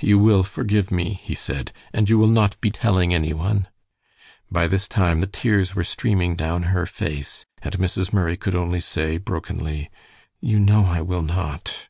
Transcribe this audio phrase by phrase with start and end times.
[0.00, 3.68] "You will forgive me," he said; "and you will not be telling any one."
[4.50, 8.10] By this time the tears were streaming down her face, and Mrs.
[8.10, 9.90] Murray could only say, brokenly,
[10.40, 11.88] "You know I will not."